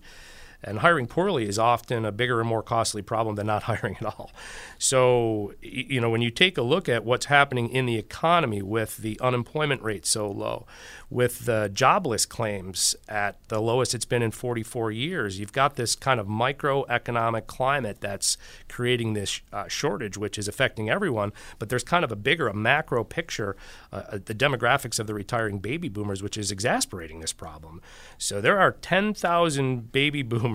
and 0.62 0.80
hiring 0.80 1.06
poorly 1.06 1.48
is 1.48 1.58
often 1.58 2.04
a 2.04 2.12
bigger 2.12 2.40
and 2.40 2.48
more 2.48 2.62
costly 2.62 3.02
problem 3.02 3.36
than 3.36 3.46
not 3.46 3.62
hiring 3.70 3.96
at 4.00 4.06
all. 4.06 4.30
So, 4.78 5.54
you 5.62 6.00
know, 6.00 6.10
when 6.10 6.22
you 6.22 6.30
take 6.30 6.58
a 6.58 6.62
look 6.62 6.88
at 6.88 7.04
what's 7.04 7.26
happening 7.26 7.68
in 7.68 7.86
the 7.86 7.96
economy 7.96 8.62
with 8.62 8.98
the 8.98 9.18
unemployment 9.20 9.82
rate 9.82 10.06
so 10.06 10.30
low, 10.30 10.66
with 11.10 11.44
the 11.44 11.68
jobless 11.72 12.24
claims 12.24 12.94
at 13.08 13.36
the 13.48 13.60
lowest 13.60 13.94
it's 13.94 14.04
been 14.04 14.22
in 14.22 14.30
44 14.30 14.92
years. 14.92 15.40
You've 15.40 15.52
got 15.52 15.74
this 15.74 15.96
kind 15.96 16.20
of 16.20 16.28
microeconomic 16.28 17.46
climate 17.48 17.98
that's 18.00 18.38
creating 18.68 19.14
this 19.14 19.40
uh, 19.52 19.66
shortage, 19.66 20.16
which 20.16 20.38
is 20.38 20.46
affecting 20.46 20.88
everyone. 20.88 21.32
But 21.58 21.68
there's 21.68 21.82
kind 21.82 22.04
of 22.04 22.12
a 22.12 22.16
bigger, 22.16 22.46
a 22.46 22.54
macro 22.54 23.02
picture, 23.02 23.56
uh, 23.92 24.02
uh 24.10 24.18
the 24.24 24.34
demographics 24.34 25.00
of 25.00 25.08
the 25.08 25.14
retiring 25.14 25.58
baby 25.58 25.88
boomers, 25.88 26.22
which 26.22 26.38
is 26.38 26.52
exasperating 26.52 27.20
this 27.20 27.32
problem. 27.32 27.82
So 28.18 28.40
there 28.40 28.60
are 28.60 28.72
10,000 28.72 29.90
baby 29.90 30.22
boomers 30.30 30.49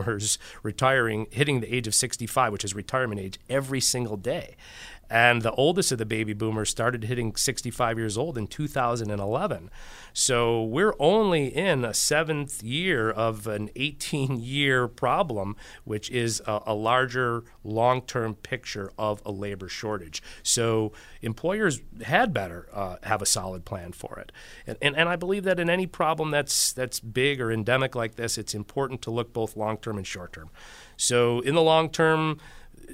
retiring, 0.64 1.28
hitting 1.32 1.62
the 1.62 1.74
age 1.74 1.88
of 1.88 1.96
65, 1.96 2.52
which 2.52 2.64
is 2.64 2.74
retirement 2.74 3.22
age, 3.22 3.40
every 3.50 3.80
single 3.80 4.18
day. 4.18 4.56
And 5.10 5.42
the 5.44 5.52
oldest 5.52 5.92
of 5.92 5.98
the 5.98 6.06
baby 6.06 6.34
boomers 6.34 6.70
started 6.70 7.04
hitting 7.04 7.36
65 7.36 7.98
years 7.98 8.18
old 8.18 8.38
in 8.38 8.48
2011. 8.48 9.70
So 10.14 10.64
we're 10.64 10.96
only 11.00 11.48
in 11.48 11.84
a 11.84 11.94
seventh 11.94 12.64
year 12.64 13.12
of 13.12 13.48
an 13.48 13.70
18 13.76 14.40
year 14.40 14.88
problem, 14.88 15.56
which 15.84 16.10
is 16.10 16.42
a, 16.48 16.62
a 16.68 16.74
larger 16.74 17.44
long 17.64 18.02
term 18.02 18.36
picture 18.36 18.92
of 18.98 19.22
a 19.26 19.32
labor 19.32 19.68
shortage. 19.68 20.24
So 20.42 20.94
employers 21.22 21.82
had 22.04 22.34
better 22.34 22.70
uh, 22.74 22.96
have 23.04 23.22
a 23.22 23.26
solid 23.26 23.66
plan 23.66 23.92
for 23.92 24.20
it. 24.20 24.32
And, 24.66 24.78
and, 24.82 24.96
and 24.96 25.10
I 25.10 25.16
believe 25.16 25.44
that 25.44 25.60
in 25.60 25.70
any 25.70 25.86
problem 25.86 26.32
that's, 26.32 26.74
that's 26.74 27.00
big 27.00 27.42
or 27.42 27.52
endemic 27.52 27.96
like 27.96 28.16
this, 28.16 28.38
it's 28.38 28.56
important 28.56 29.02
to 29.04 29.12
look 29.12 29.34
both 29.34 29.56
long 29.56 29.78
term 29.78 29.98
and 29.98 30.08
short 30.08 30.34
term. 30.34 30.50
So 30.98 31.42
in 31.42 31.56
the 31.56 31.62
long 31.62 31.90
term, 31.90 32.40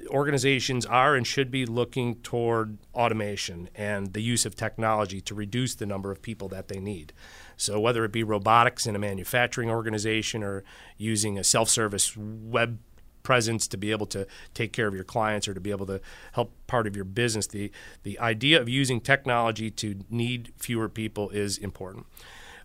organizations 0.08 0.86
are 0.86 1.14
and 1.14 1.26
should 1.26 1.50
be 1.50 1.66
looking 1.66 2.16
toward 2.16 2.78
automation 2.94 3.68
and 3.74 4.12
the 4.12 4.22
use 4.22 4.44
of 4.46 4.54
technology 4.54 5.20
to 5.22 5.34
reduce 5.34 5.74
the 5.74 5.86
number 5.86 6.10
of 6.10 6.22
people 6.22 6.48
that 6.48 6.68
they 6.68 6.80
need. 6.80 7.12
So, 7.56 7.78
whether 7.80 8.04
it 8.04 8.12
be 8.12 8.22
robotics 8.22 8.86
in 8.86 8.96
a 8.96 8.98
manufacturing 8.98 9.70
organization 9.70 10.42
or 10.42 10.64
using 10.96 11.38
a 11.38 11.44
self 11.44 11.68
service 11.68 12.16
web 12.16 12.78
presence 13.22 13.68
to 13.68 13.76
be 13.76 13.90
able 13.90 14.06
to 14.06 14.26
take 14.54 14.72
care 14.72 14.88
of 14.88 14.94
your 14.94 15.04
clients 15.04 15.46
or 15.46 15.54
to 15.54 15.60
be 15.60 15.70
able 15.70 15.86
to 15.86 16.00
help 16.32 16.52
part 16.66 16.86
of 16.86 16.96
your 16.96 17.04
business, 17.04 17.46
the, 17.46 17.70
the 18.02 18.18
idea 18.18 18.60
of 18.60 18.68
using 18.68 19.00
technology 19.00 19.70
to 19.70 20.00
need 20.10 20.52
fewer 20.56 20.88
people 20.88 21.30
is 21.30 21.58
important. 21.58 22.06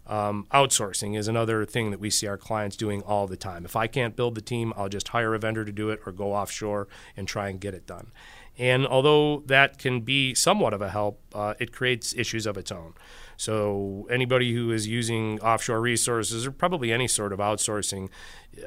Um, 0.07 0.47
outsourcing 0.53 1.17
is 1.17 1.27
another 1.27 1.65
thing 1.65 1.91
that 1.91 1.99
we 1.99 2.09
see 2.09 2.27
our 2.27 2.37
clients 2.37 2.77
doing 2.77 3.01
all 3.01 3.27
the 3.27 3.35
time. 3.35 3.65
If 3.65 3.75
I 3.75 3.87
can't 3.87 4.15
build 4.15 4.35
the 4.35 4.41
team, 4.41 4.73
I'll 4.77 4.89
just 4.89 5.09
hire 5.09 5.35
a 5.35 5.39
vendor 5.39 5.65
to 5.65 5.71
do 5.71 5.89
it 5.89 5.99
or 6.05 6.13
go 6.13 6.33
offshore 6.33 6.87
and 7.17 7.27
try 7.27 7.49
and 7.49 7.59
get 7.59 7.73
it 7.73 7.85
done. 7.85 8.11
And 8.57 8.87
although 8.87 9.43
that 9.45 9.77
can 9.77 10.01
be 10.01 10.33
somewhat 10.33 10.73
of 10.73 10.81
a 10.81 10.89
help, 10.89 11.21
uh, 11.35 11.53
it 11.59 11.71
creates 11.71 12.15
issues 12.15 12.45
of 12.47 12.57
its 12.57 12.71
own. 12.71 12.93
So, 13.39 14.07
anybody 14.09 14.51
who 14.55 14.71
is 14.71 14.87
using 14.87 15.39
offshore 15.41 15.79
resources 15.79 16.47
or 16.47 16.51
probably 16.51 16.91
any 16.91 17.07
sort 17.07 17.31
of 17.31 17.37
outsourcing, 17.37 18.09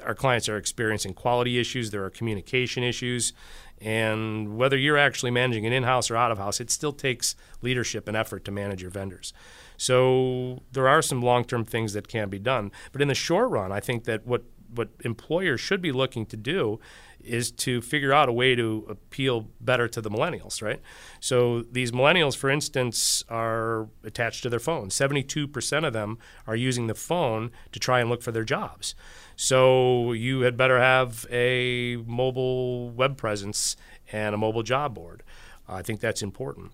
our 0.04 0.14
clients 0.14 0.48
are 0.48 0.56
experiencing 0.56 1.14
quality 1.14 1.58
issues, 1.58 1.90
there 1.90 2.04
are 2.04 2.10
communication 2.10 2.84
issues, 2.84 3.32
and 3.80 4.56
whether 4.56 4.76
you're 4.76 4.98
actually 4.98 5.32
managing 5.32 5.64
it 5.64 5.72
in 5.72 5.82
house 5.82 6.08
or 6.08 6.16
out 6.16 6.30
of 6.30 6.38
house, 6.38 6.60
it 6.60 6.70
still 6.70 6.92
takes 6.92 7.34
leadership 7.60 8.06
and 8.06 8.16
effort 8.16 8.44
to 8.44 8.52
manage 8.52 8.82
your 8.82 8.92
vendors. 8.92 9.32
So 9.80 10.62
there 10.72 10.86
are 10.86 11.00
some 11.00 11.22
long-term 11.22 11.64
things 11.64 11.94
that 11.94 12.06
can 12.06 12.28
be 12.28 12.38
done, 12.38 12.70
but 12.92 13.00
in 13.00 13.08
the 13.08 13.14
short 13.14 13.50
run, 13.50 13.72
I 13.72 13.80
think 13.80 14.04
that 14.04 14.26
what 14.26 14.42
what 14.72 14.90
employers 15.04 15.58
should 15.58 15.80
be 15.80 15.90
looking 15.90 16.24
to 16.26 16.36
do 16.36 16.78
is 17.18 17.50
to 17.50 17.80
figure 17.80 18.12
out 18.12 18.28
a 18.28 18.32
way 18.32 18.54
to 18.54 18.86
appeal 18.88 19.48
better 19.60 19.88
to 19.88 20.00
the 20.00 20.10
millennials, 20.10 20.62
right? 20.62 20.80
So 21.18 21.62
these 21.62 21.92
millennials, 21.92 22.36
for 22.36 22.50
instance, 22.50 23.24
are 23.28 23.88
attached 24.04 24.42
to 24.44 24.48
their 24.50 24.60
phones. 24.60 24.94
72% 24.94 25.86
of 25.86 25.92
them 25.92 26.18
are 26.46 26.54
using 26.54 26.86
the 26.86 26.94
phone 26.94 27.50
to 27.72 27.80
try 27.80 28.00
and 28.00 28.10
look 28.10 28.22
for 28.22 28.32
their 28.32 28.44
jobs. 28.44 28.94
So 29.34 30.12
you 30.12 30.42
had 30.42 30.56
better 30.56 30.78
have 30.78 31.26
a 31.32 31.96
mobile 32.06 32.90
web 32.90 33.16
presence 33.16 33.76
and 34.12 34.36
a 34.36 34.38
mobile 34.38 34.62
job 34.62 34.94
board. 34.94 35.24
I 35.66 35.82
think 35.82 36.00
that's 36.00 36.22
important 36.22 36.72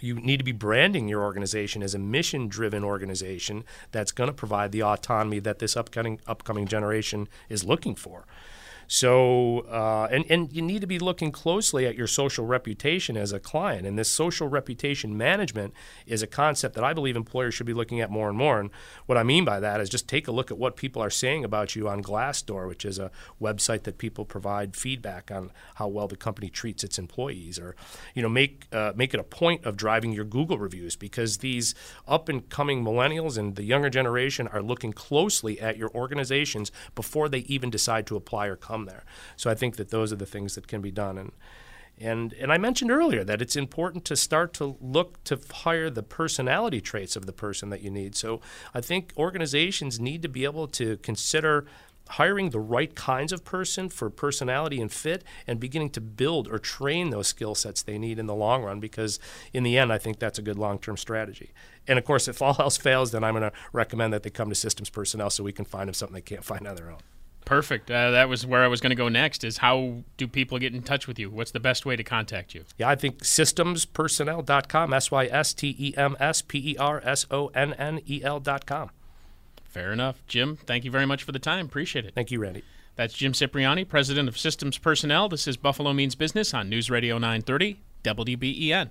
you 0.00 0.14
need 0.14 0.38
to 0.38 0.44
be 0.44 0.52
branding 0.52 1.08
your 1.08 1.22
organization 1.22 1.82
as 1.82 1.94
a 1.94 1.98
mission 1.98 2.48
driven 2.48 2.84
organization 2.84 3.64
that's 3.92 4.12
going 4.12 4.28
to 4.28 4.34
provide 4.34 4.72
the 4.72 4.82
autonomy 4.82 5.38
that 5.40 5.58
this 5.58 5.76
upcoming 5.76 6.20
upcoming 6.26 6.66
generation 6.66 7.28
is 7.48 7.64
looking 7.64 7.94
for. 7.94 8.26
So, 8.88 9.60
uh, 9.60 10.08
and, 10.10 10.24
and 10.30 10.52
you 10.52 10.62
need 10.62 10.80
to 10.80 10.86
be 10.86 10.98
looking 10.98 11.32
closely 11.32 11.86
at 11.86 11.96
your 11.96 12.06
social 12.06 12.46
reputation 12.46 13.16
as 13.16 13.32
a 13.32 13.40
client. 13.40 13.86
And 13.86 13.98
this 13.98 14.10
social 14.10 14.48
reputation 14.48 15.16
management 15.16 15.74
is 16.06 16.22
a 16.22 16.26
concept 16.26 16.74
that 16.76 16.84
I 16.84 16.92
believe 16.92 17.16
employers 17.16 17.54
should 17.54 17.66
be 17.66 17.74
looking 17.74 18.00
at 18.00 18.10
more 18.10 18.28
and 18.28 18.38
more. 18.38 18.60
And 18.60 18.70
what 19.06 19.18
I 19.18 19.22
mean 19.22 19.44
by 19.44 19.60
that 19.60 19.80
is 19.80 19.88
just 19.88 20.08
take 20.08 20.28
a 20.28 20.32
look 20.32 20.50
at 20.50 20.58
what 20.58 20.76
people 20.76 21.02
are 21.02 21.10
saying 21.10 21.44
about 21.44 21.74
you 21.74 21.88
on 21.88 22.02
Glassdoor, 22.02 22.68
which 22.68 22.84
is 22.84 22.98
a 22.98 23.10
website 23.42 23.82
that 23.84 23.98
people 23.98 24.24
provide 24.24 24.76
feedback 24.76 25.30
on 25.30 25.50
how 25.76 25.88
well 25.88 26.06
the 26.06 26.16
company 26.16 26.48
treats 26.48 26.84
its 26.84 26.98
employees. 26.98 27.58
Or, 27.58 27.74
you 28.14 28.22
know, 28.22 28.28
make, 28.28 28.66
uh, 28.72 28.92
make 28.94 29.14
it 29.14 29.20
a 29.20 29.24
point 29.24 29.64
of 29.64 29.76
driving 29.76 30.12
your 30.12 30.24
Google 30.24 30.58
reviews 30.58 30.94
because 30.94 31.38
these 31.38 31.74
up 32.06 32.28
and 32.28 32.48
coming 32.48 32.84
millennials 32.84 33.36
and 33.36 33.56
the 33.56 33.64
younger 33.64 33.90
generation 33.90 34.46
are 34.48 34.62
looking 34.62 34.92
closely 34.92 35.60
at 35.60 35.76
your 35.76 35.90
organizations 35.90 36.70
before 36.94 37.28
they 37.28 37.40
even 37.40 37.70
decide 37.70 38.06
to 38.06 38.16
apply 38.16 38.46
or 38.46 38.56
come 38.56 38.75
come 38.76 38.86
there. 38.86 39.04
So 39.36 39.50
I 39.50 39.54
think 39.54 39.76
that 39.76 39.90
those 39.90 40.12
are 40.12 40.16
the 40.16 40.26
things 40.26 40.54
that 40.54 40.68
can 40.68 40.80
be 40.80 40.90
done. 40.90 41.18
And 41.18 41.32
and 41.98 42.34
and 42.34 42.52
I 42.52 42.58
mentioned 42.58 42.90
earlier 42.90 43.24
that 43.24 43.40
it's 43.40 43.56
important 43.56 44.04
to 44.04 44.16
start 44.16 44.52
to 44.54 44.76
look 44.80 45.24
to 45.24 45.40
hire 45.64 45.88
the 45.88 46.02
personality 46.02 46.80
traits 46.80 47.16
of 47.16 47.24
the 47.24 47.32
person 47.32 47.70
that 47.70 47.80
you 47.80 47.90
need. 47.90 48.14
So 48.14 48.40
I 48.74 48.82
think 48.82 49.12
organizations 49.16 49.98
need 49.98 50.20
to 50.22 50.28
be 50.28 50.44
able 50.44 50.68
to 50.68 50.98
consider 50.98 51.64
hiring 52.08 52.50
the 52.50 52.60
right 52.60 52.94
kinds 52.94 53.32
of 53.32 53.44
person 53.44 53.88
for 53.88 54.10
personality 54.10 54.80
and 54.80 54.92
fit 54.92 55.24
and 55.46 55.58
beginning 55.58 55.90
to 55.90 56.00
build 56.00 56.46
or 56.48 56.58
train 56.58 57.10
those 57.10 57.26
skill 57.26 57.54
sets 57.54 57.82
they 57.82 57.98
need 57.98 58.18
in 58.18 58.26
the 58.26 58.34
long 58.34 58.62
run 58.62 58.78
because 58.78 59.18
in 59.52 59.64
the 59.64 59.76
end 59.76 59.92
I 59.92 59.98
think 59.98 60.18
that's 60.18 60.38
a 60.38 60.42
good 60.42 60.58
long-term 60.58 60.98
strategy. 60.98 61.50
And 61.88 61.98
of 61.98 62.04
course 62.04 62.28
if 62.28 62.42
all 62.42 62.56
else 62.60 62.76
fails 62.76 63.10
then 63.10 63.24
I'm 63.24 63.34
going 63.34 63.50
to 63.50 63.56
recommend 63.72 64.12
that 64.12 64.22
they 64.22 64.30
come 64.30 64.50
to 64.50 64.54
systems 64.54 64.90
personnel 64.90 65.30
so 65.30 65.42
we 65.42 65.52
can 65.52 65.64
find 65.64 65.88
them 65.88 65.94
something 65.94 66.14
they 66.14 66.20
can't 66.20 66.44
find 66.44 66.68
on 66.68 66.76
their 66.76 66.90
own. 66.90 67.00
Perfect. 67.46 67.90
Uh, 67.92 68.10
that 68.10 68.28
was 68.28 68.44
where 68.44 68.64
I 68.64 68.66
was 68.66 68.80
going 68.80 68.90
to 68.90 68.96
go 68.96 69.08
next. 69.08 69.44
Is 69.44 69.58
how 69.58 70.02
do 70.16 70.26
people 70.26 70.58
get 70.58 70.74
in 70.74 70.82
touch 70.82 71.06
with 71.06 71.16
you? 71.16 71.30
What's 71.30 71.52
the 71.52 71.60
best 71.60 71.86
way 71.86 71.94
to 71.94 72.02
contact 72.02 72.54
you? 72.56 72.64
Yeah, 72.76 72.88
I 72.88 72.96
think 72.96 73.20
systemspersonnel.com. 73.20 74.92
S 74.92 75.10
y 75.12 75.26
s 75.26 75.54
t 75.54 75.74
e 75.78 75.94
m 75.96 76.16
s 76.18 76.42
p 76.42 76.58
e 76.58 76.76
r 76.76 77.00
s 77.04 77.24
o 77.30 77.46
n 77.54 77.72
n 77.74 78.00
e 78.04 78.20
l.com. 78.22 78.90
Fair 79.64 79.92
enough, 79.92 80.16
Jim. 80.26 80.56
Thank 80.56 80.84
you 80.84 80.90
very 80.90 81.06
much 81.06 81.22
for 81.22 81.30
the 81.30 81.38
time. 81.38 81.66
Appreciate 81.66 82.04
it. 82.04 82.14
Thank 82.14 82.32
you, 82.32 82.40
Randy. 82.40 82.64
That's 82.96 83.14
Jim 83.14 83.32
Cipriani, 83.32 83.84
president 83.84 84.28
of 84.28 84.36
Systems 84.36 84.76
Personnel. 84.76 85.28
This 85.28 85.46
is 85.46 85.56
Buffalo 85.56 85.92
Means 85.92 86.16
Business 86.16 86.52
on 86.52 86.68
News 86.68 86.90
Radio 86.90 87.16
930 87.18 87.78
WBEN. 88.02 88.90